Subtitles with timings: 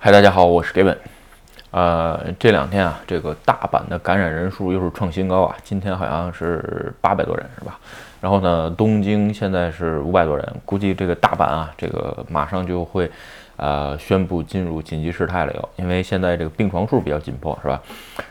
[0.00, 0.96] 嗨，大家好，我是 Gavin。
[1.72, 7.80] 呃，这两天啊，这个大阪的感染人数又是创新高啊，今天好像是八百多人，是吧？
[8.20, 13.10] 然后呢，东京现在是五百多人，估计这个大阪啊，这个马上就会
[13.56, 17.82] 呃宣布进入紧急事态了，又因为现在这个病床数比较紧迫，是吧？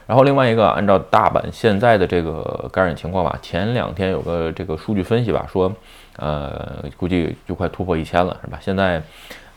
[0.05, 5.70] 然后另外一个，按照大阪现在的这个感染情况吧，前两天有个这个数据分析吧，说
[6.15, 8.57] 呃，估计就快突破一千了，是吧？
[8.61, 9.04] 现在。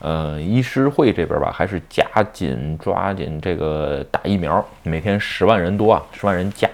[0.00, 6.68] 呃，医师会这边吧，还是加紧抓紧这个打疫苗，每天十万人多啊，十万人加。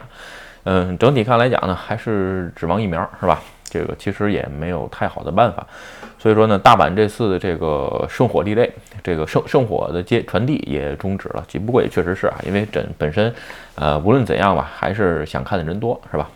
[0.64, 3.40] 嗯，整体看来讲呢，还是指望疫苗是吧？
[3.68, 5.66] 这个其实也没有太好的办法。
[6.18, 11.44] 所以说呢，大阪这次的这个圣火地雷，这个圣圣火的接传递也终止了。
[11.46, 13.32] 只不过也确实是啊，因为诊本身，
[13.74, 16.28] 呃，无论怎样吧，还是想看的人多是吧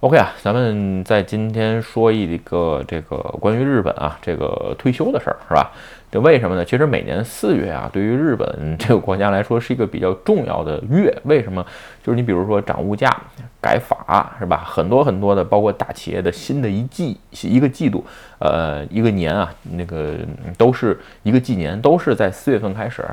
[0.00, 5.72] ？OK 啊，咱们在今天说一个这个关于日本啊这个退休的事儿，是吧？
[6.10, 6.64] 这为什么呢？
[6.64, 11.14] 其实每年四月啊，对于日本 这个国家来说是一个比较重要的月。
[11.24, 11.64] 为什么？
[12.02, 13.10] 就是你比如说涨物价、
[13.60, 14.64] 改法，是吧？
[14.64, 18.06] 很多很多的，包括大企业的新的一季、一个季度，
[18.38, 20.14] 呃，一个年啊，那个
[20.56, 23.04] 都是一个纪年，都是在四月份开始。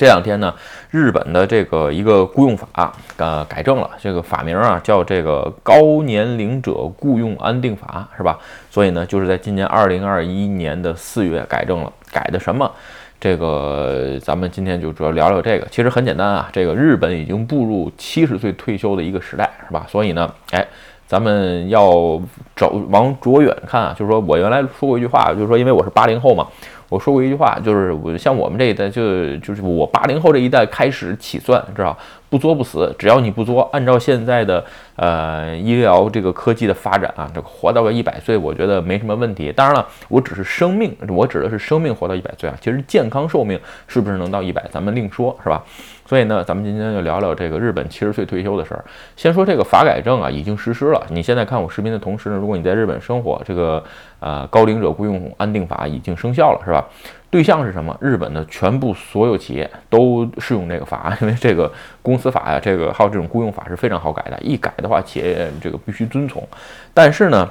[0.00, 0.54] 这两天呢，
[0.90, 8.38] 日本的这个一个雇佣法呃改正了，这个法名啊叫这个高年龄者雇佣安定法，是吧？
[8.70, 12.72] 所以呢，就是在今年二零二一年的四月改正了，改的什么？
[13.20, 15.66] 这个咱们今天就主要聊聊这个。
[15.70, 19.84] 其实很简单啊，这个日本已经步入七十岁退休的一个时代，是吧？
[19.86, 20.66] 所以呢，哎，
[21.06, 22.18] 咱们要
[22.56, 26.46] 走往着远看啊，就是说我原来说过一句话，就是说因为我是八零后嘛。
[26.90, 31.96] 我说过一句话，就是我像我们这一代，就就是我八零后这一代开始起算，知道
[32.28, 34.62] 不作不死，只要你不作，按照现在的
[35.00, 39.50] 呃医疗这个科技的发展啊，这个活到个一百岁，我觉得没什么问题。
[39.50, 42.54] 当然了，我只是生命，我指的是生命活到一百岁啊。
[42.60, 45.64] 其实健康寿命是不是能到一百，咱们另说，是吧？
[46.04, 48.84] 所以呢，咱们今天就聊聊这个日本七十岁退休的事儿。
[49.16, 51.02] 先说这个法改正啊，已经实施了。
[51.08, 53.82] 你现在看我视频的同时呢，如果你在日本生活，这个
[54.18, 56.84] 呃高龄者雇佣安定法已经生效了，是吧？
[57.30, 57.96] 对象是什么？
[58.00, 66.46] 日本的全部所有企业都适用这个法，因为这个公司法呀，这个还有这种雇佣法是非常好改的，一改的话，企业这个必须遵从。
[66.92, 67.48] 但是呢，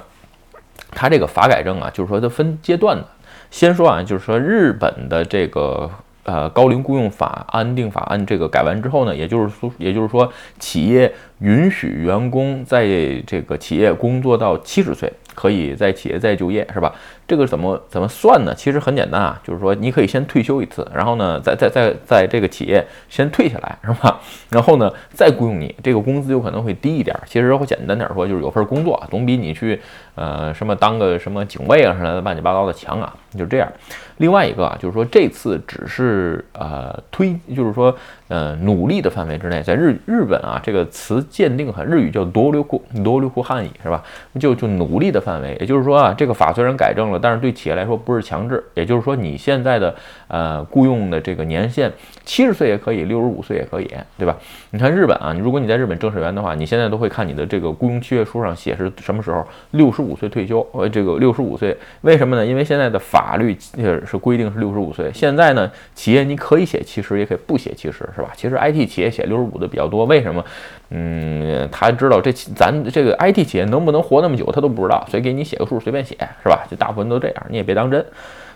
[0.91, 3.05] 它这个法改正啊，就是说它分阶段的。
[3.49, 5.89] 先说啊，就是说日本的这个。
[6.23, 12.85] 呃，高龄雇佣法安定法案这个改完之后呢，也就是说，也就是说，企业允许员工在
[13.25, 16.93] 这个企业工作到七十岁，可以在企业再就业，是吧？
[17.29, 18.51] 这个怎么怎么算呢？
[18.55, 24.19] 其实很简单啊，就是说你可以先退休一次，然后呢，再再再在这个企业先退下来，是吧？
[24.49, 27.15] 然后呢，再雇佣你，这个工资有可能会低一点。
[27.27, 29.79] 其实我简单点说，就是有份工作总比你去
[30.15, 33.71] 呃什么当个什么警卫啊什么的乱七八糟的强啊，就这样。
[34.17, 37.95] 另外一个啊，就是说这次只是呃推，就是说。
[38.29, 44.03] 呃，努力的范围之内，在日日本啊，这个词鉴定很日语叫多留库多留库汉语是吧？
[44.39, 48.63] 就就努力的范围，也就是说啊，这个法虽然改正了，但是对企业来说不是强制。
[48.73, 49.93] 也就是说，你现在的
[50.27, 51.91] 呃雇佣的这个年限，
[52.25, 53.87] 七十岁也可以，六十五岁也可以，
[54.17, 54.35] 对吧？
[54.71, 60.65] 你看日本啊，如果你在日本正式员的话，你现在都会看你的这个雇佣契约书上写是什么时候，六十五岁退休。
[60.71, 62.45] 呃，这个六十五岁，为什么呢？
[62.45, 65.11] 因为现在的法律呃是规定是六十五岁。
[65.13, 67.99] 现在呢，企业你可以写七十，也可以不写七十。
[68.15, 68.31] 是吧？
[68.35, 70.43] 其实 IT 企业写六十五的比较多，为什么？
[70.91, 76.65] 嗯，他知道这咱这个 IT 企业能不能活那么久，他都不知道，所以给你写个数随便写，是吧？
[76.69, 78.05] 就大部分都这样，你也别当真。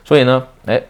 [0.04, 0.82] 所以呢，哎。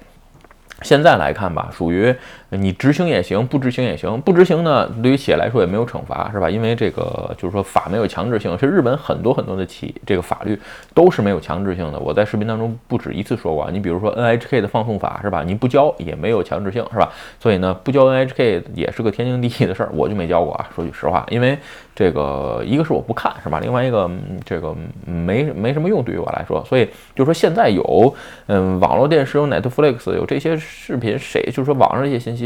[0.81, 2.13] 现在来看吧，属于
[2.57, 4.19] 你执行也行，不执行也行。
[4.21, 6.49] 不执行呢，对于企业来说也没有惩罚，是吧？
[6.49, 8.55] 因为这个就是说法没有强制性。
[8.57, 10.59] 其实日本很多很多的企这个法律
[10.93, 11.99] 都是没有强制性的。
[11.99, 15.43] 我在视频当中不止一次说过，你比如说 NHK 的放送法，是吧？
[15.45, 17.11] 你不交也没有强制性，是吧？
[17.39, 20.69] 所以呢，不交 NHK 也是个天经地义的事儿，我就没交过啊。
[20.75, 21.57] 说句实话，因为
[21.95, 23.59] 这个一个是我不看，是吧？
[23.59, 24.09] 另外一个
[24.45, 24.75] 这个
[25.05, 26.63] 没没什么用对于我来说。
[26.65, 28.13] 所以就是说现在有
[28.47, 30.53] 嗯网络电视有 Netflix 有这些。
[30.55, 32.42] 视频谁就是说网上这些信息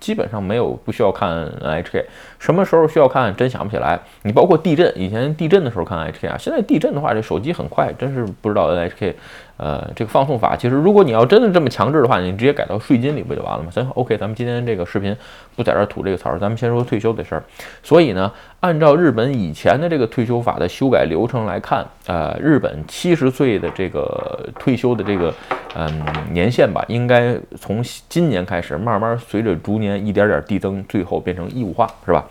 [0.00, 1.30] 基本上没有不需要看
[1.62, 2.04] NHK，
[2.40, 4.00] 什么时候需要看真想不起来。
[4.22, 9.14] 你包括地震，以前地震的时候看 NHK 啊，现在地震的话这手机很快，真是不知道 NHK。
[9.58, 13.70] 呃，这个放送法其实，如果你要真的这么强制的话，你直接改到税金里不就完了吗？
[13.72, 15.14] 行，OK，咱们今天这个视频
[15.56, 17.42] 不在这儿吐这个槽，咱们先说退休的事儿。
[17.82, 25.34] 所以呢，按照日本以前的这个退休法的修改流程来看，呃，日本七十岁的这个退休的这个
[25.74, 32.24] 嗯年限吧，应该从今年开始慢慢随着逐年一点点递增，最后变成义务化，是吧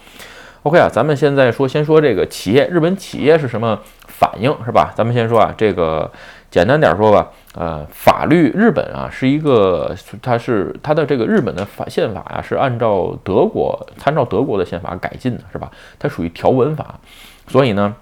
[0.64, 3.78] ？OK 啊，咱们现在说，先说这个企业，日本企业是什么
[4.20, 4.92] 反应，是吧？
[4.96, 6.12] 咱们先说啊，这个
[6.50, 15.70] 简单点说吧，呃，法律日本啊是一个，它是它的这个日本的法宪法啊是按照德国参照德国的宪法改进的，是吧？
[16.00, 17.00] 它属于条文法，
[17.48, 17.96] 所以呢。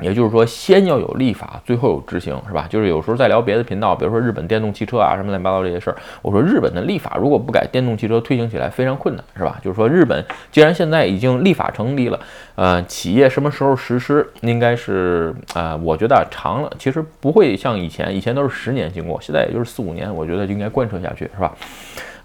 [0.00, 2.66] 也就是说，先要有立法，最后有执行，是吧？
[2.68, 9.58] 就是有时候在聊别的频道，比如说日本电动汽车啊，什么乱七八糟这些事儿，我说日本的立法如果不改，电动汽车推行起来非常困难，是吧？
[9.62, 10.22] 就是说日本
[10.52, 12.20] 既然现在已经立法成立了，
[12.56, 21.52] 呃，企业什么时候实施，应该是啊，我觉得长了，其实不会像以前，以前都是十年经过，现在也就是四五年，我觉得就应该贯彻下去，是吧？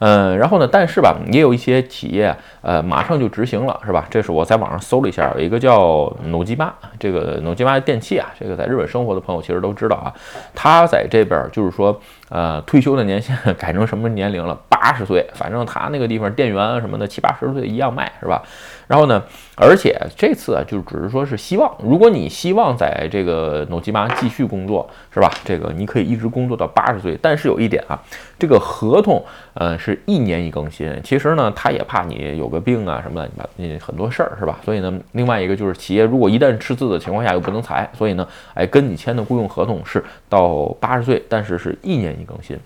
[0.03, 0.67] 嗯，然后呢？
[0.67, 4.07] 但是吧，也有一些企业，呃，马上就执行了，是吧？
[4.09, 10.11] 这是我在网上搜了一下，有一个叫努基巴，这个努基巴电器啊，这个在日本生活的朋友其实都知道啊。
[10.55, 12.01] 他在这边就是说，
[12.31, 14.57] 呃，退休的年限改成什么年龄了？
[14.81, 18.41] 八十岁，反正他那个地方店员啊什么的，七八十岁一样卖，是吧？
[18.87, 19.21] 然后呢，
[19.55, 25.31] 而且这次啊，就只是说是希望，如果你希望在这个诺基玛继续工作，是吧？
[25.45, 27.15] 这个你可以一直工作到八十岁。
[27.21, 27.97] 但是有一点啊，
[28.39, 29.23] 这个合同，
[29.53, 30.91] 呃，是一年一更新。
[31.03, 34.59] 其实呢，他也怕你有个病啊什么的，你很多事儿，是吧？
[34.65, 42.57] 所以呢，另外一个就是企业如果一旦赤字的情况下又不能裁，所以呢，哎，跟你签的雇佣合同是到八十岁，但是是一年更新。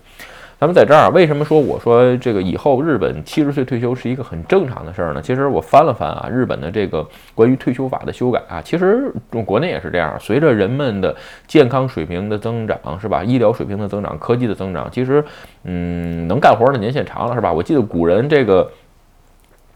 [0.58, 5.20] 咱们在这儿为什么说我说这个以后日本七十岁退休是一个很正常的事儿呢？
[5.20, 9.12] 其实我翻了翻啊，日本的这个关于退休法的修改啊，其实
[9.44, 10.16] 国内也是这样。
[10.18, 11.14] 随着人们的
[11.46, 13.22] 健康水平的增长，是吧？
[13.22, 15.22] 医疗水平的增长，科技的增长，其实
[15.64, 17.52] 嗯，能干活的年限长了，是吧？
[17.52, 18.66] 我记得古人这个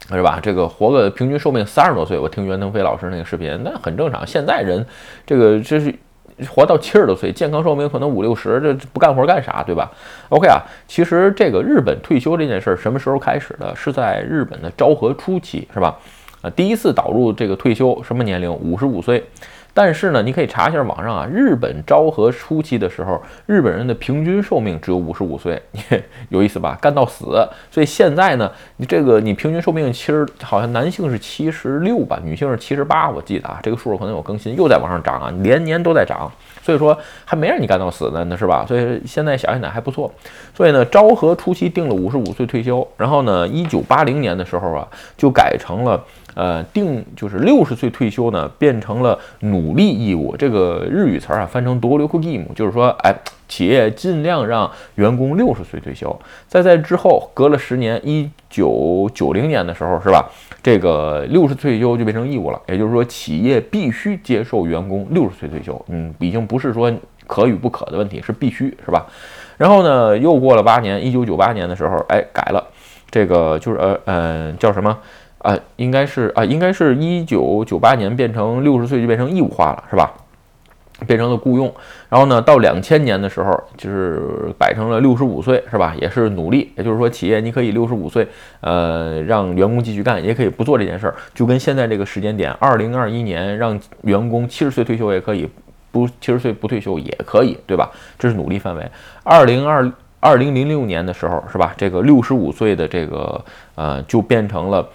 [0.08, 0.40] 是吧？
[0.42, 4.26] 这个活个平均寿命三十多岁，我听袁腾飞老师那个视频，那很正常。
[4.26, 4.86] 现在人
[5.26, 5.94] 这个这是。
[6.48, 9.90] 活到七十多岁，健康寿命可能五六十，这不干活干啥，对吧
[10.28, 13.74] ？OK 啊，其实这个日本退休这件事儿什么时候开始的？
[13.74, 15.98] 是在日本的昭和初期，是吧？
[16.42, 18.52] 啊，第一次导入这个退休什么年龄？
[18.52, 19.24] 五十五岁。
[19.72, 25.60] 但是呢，你可以查一下网上啊，日本昭和初期的时候，日本人的平均寿命只有五十五岁，
[26.30, 26.76] 有意思吧？
[26.80, 27.24] 干到死。
[27.70, 36.30] 所以现在呢，你这个你平均寿命其实好像男性是七十六吧，女性是七十八，我记得啊，这个数可能有更新，又在往上涨啊，连年都在涨。
[36.70, 38.64] 所以说还没让你干到死呢，那是吧？
[38.64, 40.08] 所以现在想想还不错。
[40.54, 44.86] 所以呢，昭和初期定了五十五岁退休，然后呢，一九八零年的时候啊，
[45.16, 46.00] 就改成了。
[46.34, 50.36] 呃，定就是六十岁退休呢，变成了努力义务。
[50.36, 53.12] 这个日语词儿啊，翻成多留克义务，就是说，哎，
[53.50, 56.18] 企业尽量让员工六十岁退休。
[56.46, 60.24] 再在之后，隔了十年，一九九零年的时候，是吧？
[60.62, 65.84] 这个六十退休就变成义务了，也就是说，企业必须接受员工六十岁退休。
[65.88, 66.90] 嗯，已经不是说
[67.26, 69.04] 可与不可的问题，是必须，是吧？
[69.56, 72.64] 然后呢，又过了八年，一九九八年的时候，哎，改了，
[73.10, 74.96] 这个就是呃嗯，叫什么？
[75.38, 80.12] 啊，应该是啊，应该是一九九八年变成六十岁就变成义务化了，是吧？
[81.06, 81.72] 变成了雇佣。
[82.08, 84.20] 然后呢，到两千年的时候，就是
[84.58, 85.94] 摆成了六十五岁，是吧？
[86.00, 88.26] 也是努力，也就是说，企业你可以六十五岁，
[88.60, 95.48] 呃，让员工继续干，也可以不做这件事儿，就跟现在这个时间点，二零二一年让员工七十岁退休也可以，
[95.92, 97.90] 不七十岁不退休也可以，对吧？
[98.18, 98.90] 这是努力范围。
[99.22, 101.72] 二零二二零零六年的时候，是吧？
[101.76, 103.44] 这个六十五岁的这个
[103.74, 104.86] 呃，就变成了。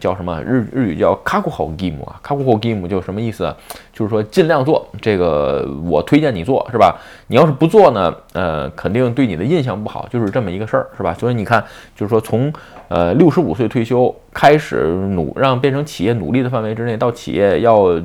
[0.00, 3.54] 叫什么日日语叫卡库好 game 啊，卡库好 game 就什么意思？
[3.92, 6.96] 就是说尽量做这个，我推荐你做是吧？
[7.28, 11.14] 你要是不做呢，呃，肯定对你的印象不好，就是这么一个事儿是吧？
[11.14, 11.62] 所以你看，
[11.94, 12.52] 就是说从
[12.88, 18.00] 呃六十五岁退休开始努让变成企业努力的范围之内，到企业要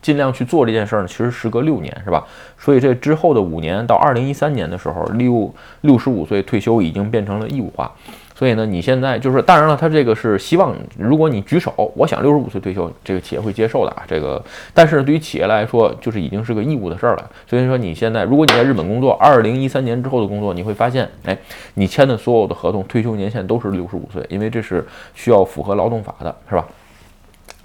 [0.00, 2.24] 尽量去做这件事儿呢，其实时隔六年是吧？
[2.58, 7.90] 所以这之后的五年到二零一三年的时候，六六十五岁退休已经变成了义务化。
[8.42, 14.02] 所以呢，你现在就是，当然了，他这个是希望，如果你举手，我想六十五岁退休，这个企业会接受的啊。
[14.08, 14.44] 这个，
[14.74, 17.30] 但是对于企业来说，就是已经是个义务的事儿了。
[17.46, 21.38] 所以说，你现在如果你在日本工作，二零一三年之后的工作，你会发现，哎，
[21.74, 24.84] 你签的所有的合同，退休年限都是六十五岁，因为这是
[25.14, 26.66] 需要符合劳动法的，是吧？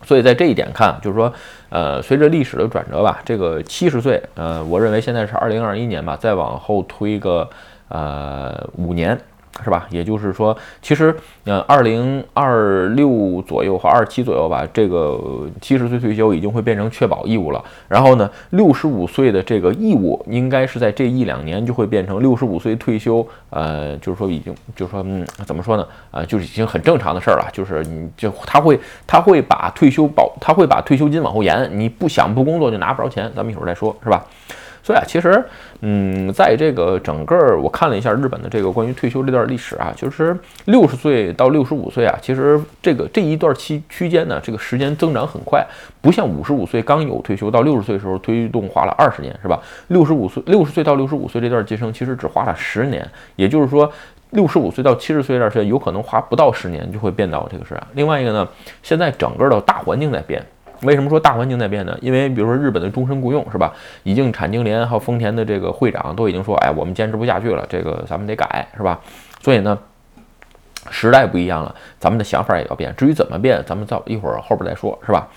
[0.04, 1.34] 所以在这一点看，就是说，
[1.70, 7.50] 呃，随着历史的转折吧，这个七十岁，呃，我认为现在是二零二一年吧，再往后推个
[7.88, 9.20] 呃五年。
[9.64, 9.88] 是吧？
[9.90, 15.20] 也就是说，其实，呃，二零二六左右和二七左右吧，这个
[15.62, 17.64] 七十岁退休已经会变成确保义务了。
[17.88, 23.26] 然后呢，六十五岁的这个义务，应该是在这一两年就会变成六十五岁退休。
[23.50, 25.88] 呃，就是说已经，就是说，嗯，怎么说呢？
[26.12, 27.48] 啊，就是已经很正常的事儿了。
[27.54, 33.32] 就是你就他会他会把退休保他会把退休金往后延，你不想不工作就拿不着钱。
[33.36, 34.26] 咱们一会儿再说，是吧？
[34.88, 35.44] 所以啊，其实，
[35.82, 45.62] 嗯，在这个整个我看了一下日本的这个关于退休这段历史啊，就是六十岁到六十五岁啊，其实这个这一段期区间呢，这个时间增长很快，
[46.00, 49.62] 不像五十五岁刚有退休到六十岁的时候推动花了二十年，是吧？
[49.90, 53.92] 六十五岁六十岁到六十五岁这段晋升其实只花了十年，也就是说。
[54.32, 57.88] 六十五岁到七十岁这段时间，有可能花不到十年就会变到这个事啊。
[57.94, 58.46] 另外一个呢，
[58.84, 60.46] 现在整个的大环境在变。
[60.82, 61.98] 为什么说大环境在变呢？
[62.02, 63.74] 因为比如说日本的终身雇佣是吧？
[64.04, 69.00] 已经产经联还有丰田的这个会长都已经说，哎，我们坚持不下去了，这个咱们得改是吧？
[69.42, 69.78] 所以呢。
[70.90, 72.94] 时代不一样了，咱们的想法也要变。
[72.96, 75.28] 至于怎么变，咱们再一会儿后边再说，是吧？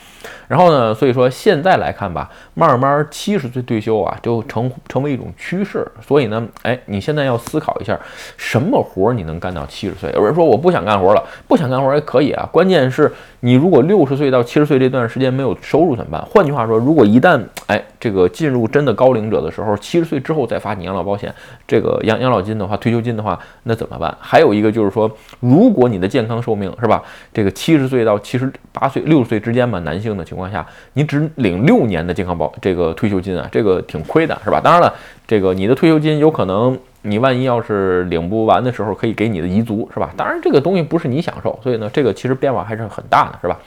[0.49, 5.87] 然后呢，所以说现在来看吧，慢慢七十岁退休啊，就成成为一种趋势。
[6.07, 7.99] 所以呢，哎，你现在要思考一下，
[8.37, 10.11] 什么活你能干到七十岁？
[10.13, 12.49] 有人说我不想干活了，不想干活也可以啊。
[12.53, 16.25] 关键是你如果六十岁到七十岁这段时间没有收入怎么办？
[16.27, 21.33] 换句话说，如果一旦哎这个进入真的高龄者的时候，七十岁之后再发你养老保险，
[21.69, 24.17] 这个养养老金的话，退休金的话，那怎么办？
[24.19, 25.09] 还有一个就是说。
[25.41, 27.03] 如果你的健康寿命是吧，
[27.33, 34.61] 这个七十岁到七十八岁、六十岁之间嘛，男性的情况下，你只领六年的健康保这个退休金啊，这个挺亏的，是吧？
[34.63, 34.95] 当然了，
[35.27, 40.11] 这个你的退休金有可能你万一要是领不完的时候，可以给你的遗族，是吧？
[40.17, 43.59] 当然这个东西不是你享受，所以呢，这个其实变化还是很大的，是吧？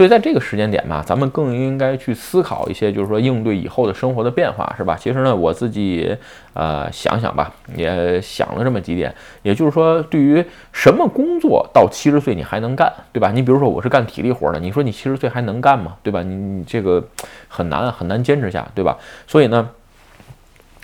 [0.00, 4.96] 所以在这个时间点嘛，咱们更应该去思考一些，就是说应对以后的生活的变化，是吧？
[4.98, 6.16] 其实呢，我自己
[6.54, 10.42] 呃想想吧，也想了这么几点，也就是说，对于
[10.72, 13.30] 什么工作到七十岁你还能干，对吧？
[13.30, 15.94] 你比如说我是干体力活的，你说你七十岁还能干吗？
[16.02, 16.22] 对吧？
[16.22, 17.06] 你你这个
[17.48, 18.96] 很难很难坚持下，对吧？
[19.26, 19.68] 所以呢，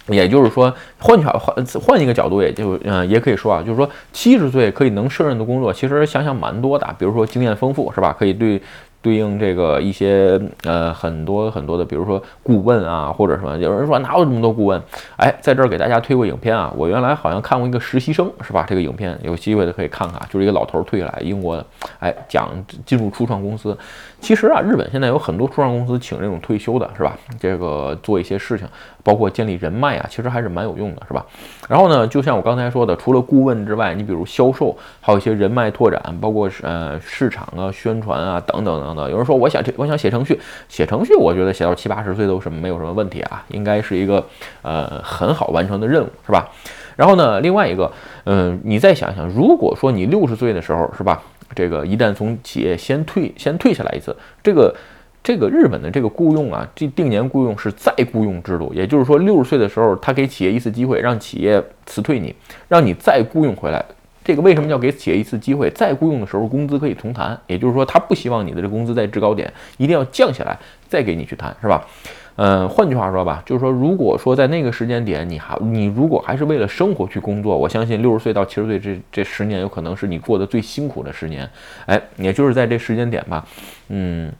[0.08, 8.14] 也就是说，换句话换换一个角度，也就嗯也可以说啊，就是说七十岁可以能胜任的工作，其实想想蛮多的，比如说经验丰富，是吧？
[8.18, 8.60] 可以对。
[9.06, 14.82] 对应这个一些呃很多很多的，比如说顾问啊，或者什么，有人说哪有这么多顾问？
[15.16, 18.66] 哎，在这儿给大家推过影片啊，我原来好像看过一个实习生，是吧？
[18.68, 21.64] 这个影片有机会的可以看看，就是一个老头退下来，英国的，
[22.00, 22.50] 哎，讲
[22.84, 23.78] 进入初创公司。
[24.20, 27.16] 其实啊，日本现在有很多初创公司请这种退休的，是吧？
[27.38, 28.66] 这个做一些事情，
[29.04, 31.24] 包括建立人脉啊，其实还是蛮有用的，是吧？
[31.68, 40.38] 然后呢，就像我刚才说的，除了顾问之外，你比如销售，还有一些人脉拓展，包括呃市场啊、宣传啊等等等有人说我想我想写程序，
[40.68, 44.24] 写程序，我觉得写到七八十岁都是没有什么问题啊，应该是一个
[44.62, 46.48] 呃很好完成的任务，是吧？
[46.96, 47.92] 然后呢，另外一个，
[48.24, 51.22] 嗯，你再想想，如果说你六十岁的时候，是吧？
[51.54, 54.74] 这个一旦从企业先退先退下来一次，这个
[55.22, 62.34] 这个日本的这个雇佣啊，这定年雇佣是再雇佣制度，也就是说六十岁的时候，他给企业一次机会，让企业辞退你，
[62.66, 63.84] 让你再雇佣回来。
[64.26, 65.70] 这个为什么要给企业一次机会？
[65.70, 71.86] 再雇佣的时候工资可以重谈，也就是说他不希望你的这工资在制高点，一定要降下来再给你去谈，是吧？
[72.34, 81.48] 嗯，换句话说吧，就是说，如果说在那个时间点，你还你如果还是为了生活去工作，我相信六十岁到七十岁这这十年，有可能是你过得最辛苦的十年。
[81.86, 83.46] 哎，也就是在这时间点吧，
[83.90, 84.30] 嗯，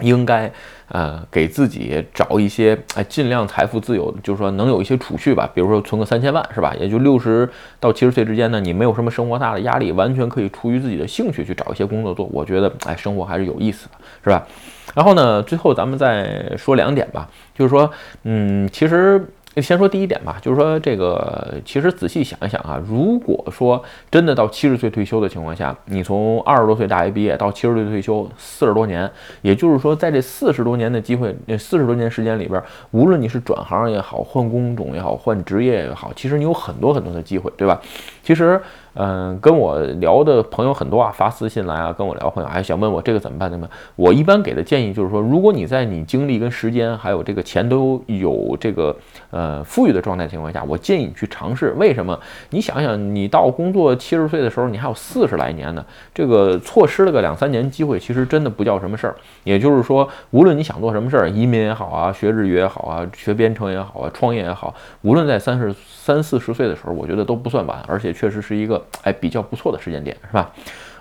[0.00, 0.50] 应该
[0.88, 6.74] 呃给自己找一些哎，尽量财富自由，就是说能有一些储蓄吧，比如说存个三千万，是吧？
[6.78, 7.48] 也就六十
[7.80, 12.26] 到七十岁之间呢，你没有什么生活大的压力，完全可以出于自己的兴趣去找一些工作做。
[12.26, 13.92] 我觉得哎，生活还是有意思的，
[14.24, 14.46] 是吧？
[14.94, 17.90] 然后呢，最后咱们再说两点吧，就是说，
[18.24, 19.22] 嗯，其实
[19.62, 29.10] 先说第一点吧，就是说这个，其实仔细想一想啊，如果说真的到七十岁退休的情况下，你从二十多岁大学毕业到七十岁退休，四十多年，
[29.42, 37.80] 也就是说在这四十多年的机会，那四十多年时间里边，无论你是转行也好，换工种也好，换职业也好，其实你有很多很多的机会，对吧？
[38.22, 38.60] 其实。
[38.98, 43.50] 嗯，跟我聊的朋友很多啊，发私信来啊，跟我聊朋友，还想问我这个怎么办？
[43.50, 43.68] 怎么？
[43.94, 48.96] 我一般给的建议就是说，如果你在你精力跟时间还有这个钱都有这个
[49.30, 51.74] 呃富裕的状态情况下，我建议你去尝试。
[51.76, 52.18] 为什么？
[52.48, 55.84] 你想想，你到工作七十岁的时候，你还有四十来年呢，
[56.14, 59.14] 这个错失了个两三年机会，其实真的不叫什么事儿。
[59.44, 68.82] 也就是说，无论你想做什么事儿，移民也好啊，学日语也好啊，学编程也好啊，创业也好，无论在三十三四十岁的时候，我觉得都不算晚，而且确实是一个。
[69.02, 70.52] 哎，比较不错的时间点是吧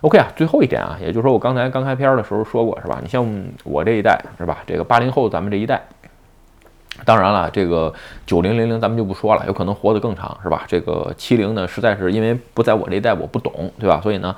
[0.01, 2.99] ？OK 啊，最后一点啊，也就是说我刚才刚开篇的时候说过是吧？
[3.01, 3.25] 你像
[3.63, 4.59] 我这一代是吧？
[4.67, 5.81] 这个八零后咱们这一代，
[7.03, 7.93] 当然了，这个
[8.25, 10.63] 九零零零咱们就不说了，有可能活得更长是吧？
[10.67, 13.99] 这个七零呢，实在是因为不在我这一代，我不懂对吧？
[14.01, 14.35] 所以呢。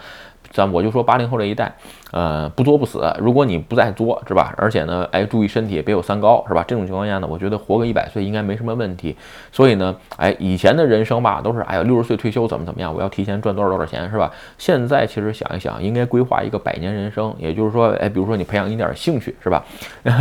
[0.58, 1.72] 咱我就说八零后这一代，
[2.12, 3.00] 呃，不作不死。
[3.20, 4.56] 如果你不再作，是吧？
[4.58, 6.66] 而且呢，哎，注意身体，别有三高，是吧？
[6.68, 9.16] 这种情况下呢，我觉得活个一百岁应该没什么问题。
[9.52, 14.32] 所以呢，哎，以前的人生吧，都是哎呀，六十岁退休怎么怎么样，我要提前赚多少多少钱，是吧？
[14.58, 19.64] 现在其实想一想，应该规划一个百年人生，也就是说，哎，比如说你培养一点兴趣，是吧？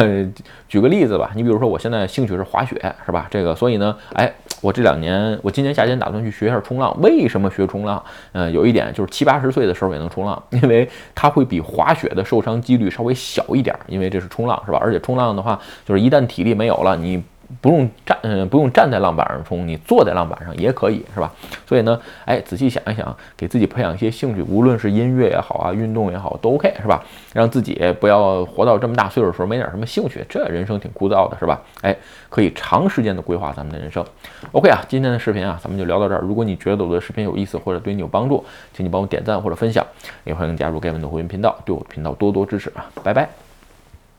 [0.69, 2.77] 举个例子吧，你比如说我现在兴趣是滑雪，
[3.07, 3.27] 是吧？
[3.31, 6.97] 这个，所以呢，哎，我这两年，我今年夏天打算去学一下冲浪。
[7.01, 8.03] 为什么学冲浪？
[8.33, 14.79] 嗯，有一点就是七八十岁的时候也能冲浪， 因为它会比滑雪的受伤几率稍微小一点，因为这是冲浪，是吧？
[14.81, 17.23] 而且冲浪的话，就是一旦体力没有了，你。
[17.61, 21.33] 不用站，嗯，不用站在浪板上冲，你坐在浪板上也可以，是吧？
[21.67, 27.03] 所以呢，哎，仔细想一想，给自己培养一些兴趣，无论是音乐也好啊，运动也好，都 OK，是吧？
[27.33, 31.61] 让自己不要活到这么大岁数的时候没点什么兴趣，这人生挺枯燥的，是吧？
[31.83, 31.97] 哎，
[32.29, 34.05] 可以长时间的规划咱们的人生。
[34.53, 36.21] OK 啊，今天的视频啊，咱们就聊到这儿。
[36.23, 39.87] 如果你觉得我的视频有意思或者对你有帮助，请你帮我点赞或者分享，
[40.25, 42.87] 也欢迎加入盖文的会员频道，对我的频道多多支持啊！
[43.05, 43.46] 拜拜。